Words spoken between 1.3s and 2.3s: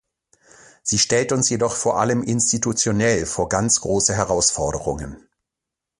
uns jedoch vor allem